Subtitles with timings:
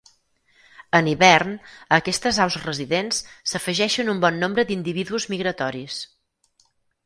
[0.99, 1.51] En hivern,
[1.89, 3.21] a aquestes aus residents,
[3.53, 6.03] s'afegeixen un bon nombre d'individus migratoris.